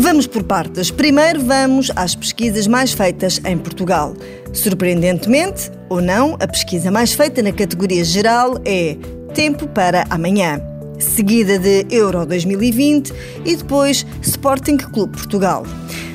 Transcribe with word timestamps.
Vamos 0.00 0.28
por 0.28 0.44
partes. 0.44 0.92
Primeiro 0.92 1.40
vamos 1.44 1.90
às 1.96 2.14
pesquisas 2.14 2.68
mais 2.68 2.92
feitas 2.92 3.40
em 3.44 3.58
Portugal. 3.58 4.14
Surpreendentemente, 4.52 5.72
ou 5.88 6.00
não, 6.00 6.34
a 6.34 6.46
pesquisa 6.46 6.88
mais 6.88 7.12
feita 7.14 7.42
na 7.42 7.50
categoria 7.50 8.04
geral 8.04 8.58
é 8.64 8.96
Tempo 9.34 9.66
para 9.66 10.04
Amanhã, 10.08 10.62
seguida 11.00 11.58
de 11.58 11.84
Euro 11.90 12.24
2020 12.24 13.12
e 13.44 13.56
depois 13.56 14.06
Sporting 14.22 14.76
Clube 14.76 15.16
Portugal. 15.16 15.64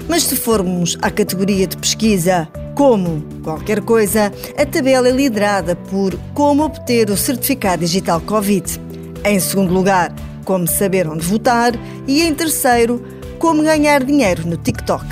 Mas 0.07 0.23
se 0.23 0.37
formos 0.37 0.97
à 1.01 1.11
categoria 1.11 1.67
de 1.67 1.75
pesquisa 1.75 2.47
como 2.75 3.21
qualquer 3.43 3.81
coisa, 3.81 4.31
a 4.57 4.65
tabela 4.65 5.09
é 5.09 5.11
liderada 5.11 5.75
por 5.75 6.17
Como 6.33 6.63
obter 6.63 7.09
o 7.09 7.17
certificado 7.17 7.81
digital 7.81 8.21
Covid. 8.21 8.79
Em 9.25 9.39
segundo 9.41 9.73
lugar, 9.73 10.13
Como 10.45 10.67
saber 10.67 11.07
onde 11.07 11.25
votar 11.25 11.73
e 12.07 12.21
em 12.21 12.33
terceiro, 12.33 13.01
Como 13.43 13.61
ganhar 13.61 14.01
dinheiro 14.05 14.47
no 14.47 14.55
TikTok. 14.55 15.05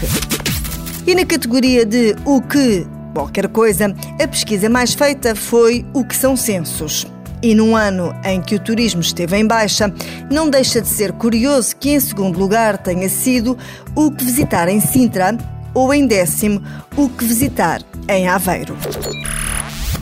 E 1.05 1.13
na 1.13 1.25
categoria 1.25 1.85
de 1.85 2.15
O 2.23 2.41
que 2.41 2.87
qualquer 3.13 3.49
coisa, 3.49 3.93
a 4.23 4.25
pesquisa 4.25 4.69
mais 4.69 4.93
feita 4.93 5.35
foi 5.35 5.85
O 5.93 6.05
que 6.05 6.15
são 6.15 6.37
censos. 6.37 7.05
E 7.43 7.53
num 7.53 7.75
ano 7.75 8.15
em 8.23 8.41
que 8.41 8.55
o 8.55 8.59
turismo 8.59 9.01
esteve 9.01 9.35
em 9.35 9.45
baixa, 9.45 9.93
não 10.31 10.49
deixa 10.49 10.81
de 10.81 10.87
ser 10.87 11.11
curioso 11.11 11.75
que, 11.75 11.89
em 11.89 11.99
segundo 11.99 12.39
lugar, 12.39 12.77
tenha 12.77 13.09
sido 13.09 13.57
o 13.93 14.09
que 14.09 14.23
visitar 14.23 14.69
em 14.69 14.79
Sintra 14.79 15.37
ou, 15.73 15.93
em 15.93 16.07
décimo, 16.07 16.63
o 16.95 17.09
que 17.09 17.25
visitar 17.25 17.81
em 18.07 18.29
Aveiro. 18.29 18.77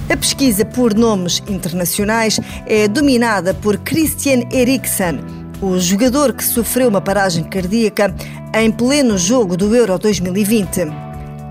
A 0.08 0.16
pesquisa 0.16 0.64
por 0.64 0.94
nomes 0.94 1.42
internacionais 1.48 2.40
é 2.68 2.88
dominada 2.88 3.56
por 3.56 3.78
Christian 3.80 4.44
Eriksen, 4.52 5.20
o 5.62 5.78
jogador 5.80 6.34
que 6.34 6.44
sofreu 6.44 6.88
uma 6.88 7.02
paragem 7.02 7.44
cardíaca 7.44 8.14
em 8.54 8.72
pleno 8.72 9.18
jogo 9.18 9.58
do 9.58 9.76
Euro 9.76 9.98
2020. 9.98 10.88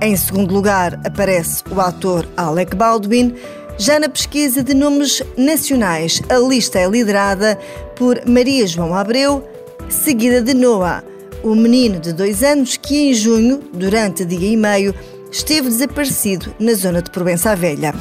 Em 0.00 0.16
segundo 0.16 0.54
lugar 0.54 0.98
aparece 1.04 1.62
o 1.70 1.80
ator 1.80 2.26
Alec 2.36 2.74
Baldwin, 2.74 3.34
já 3.78 4.00
na 4.00 4.08
pesquisa 4.08 4.62
de 4.62 4.74
nomes 4.74 5.22
nacionais, 5.36 6.20
a 6.28 6.36
lista 6.38 6.78
é 6.78 6.88
liderada 6.88 7.58
por 7.94 8.20
Maria 8.26 8.66
João 8.66 8.94
Abreu, 8.94 9.46
seguida 9.88 10.42
de 10.42 10.54
Noah, 10.54 11.04
o 11.42 11.54
menino 11.54 12.00
de 12.00 12.12
dois 12.12 12.42
anos 12.42 12.76
que 12.76 13.10
em 13.10 13.14
junho, 13.14 13.60
durante 13.72 14.24
dia 14.24 14.52
e 14.52 14.56
meio, 14.56 14.94
esteve 15.30 15.68
desaparecido 15.68 16.52
na 16.58 16.74
zona 16.74 17.02
de 17.02 17.10
Provença 17.10 17.54
Velha. 17.54 17.94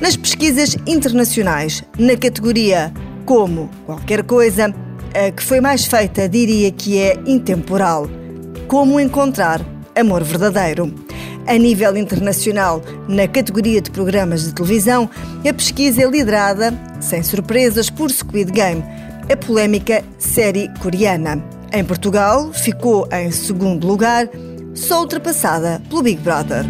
Nas 0.00 0.16
pesquisas 0.16 0.76
internacionais, 0.86 1.84
na 1.98 2.16
categoria 2.16 2.92
Como 3.24 3.70
qualquer 3.86 4.24
coisa, 4.24 4.74
a 5.14 5.30
que 5.30 5.42
foi 5.42 5.60
mais 5.60 5.84
feita 5.84 6.28
diria 6.28 6.70
que 6.70 6.98
é 6.98 7.18
intemporal. 7.26 8.08
Como 8.66 8.98
encontrar 8.98 9.60
amor 9.94 10.22
verdadeiro. 10.24 10.92
A 11.46 11.54
nível 11.54 11.96
internacional, 11.96 12.82
na 13.06 13.28
categoria 13.28 13.80
de 13.80 13.90
programas 13.90 14.44
de 14.44 14.54
televisão, 14.54 15.08
a 15.48 15.52
pesquisa 15.52 16.02
é 16.02 16.06
liderada, 16.06 16.72
sem 17.00 17.22
surpresas, 17.22 17.90
por 17.90 18.10
Squid 18.10 18.50
Game, 18.50 18.82
a 19.30 19.36
polémica 19.36 20.02
série 20.18 20.70
coreana. 20.80 21.44
Em 21.70 21.84
Portugal, 21.84 22.52
ficou 22.52 23.06
em 23.12 23.30
segundo 23.30 23.86
lugar, 23.86 24.28
só 24.74 25.00
ultrapassada 25.00 25.82
pelo 25.88 26.02
Big 26.02 26.20
Brother. 26.22 26.64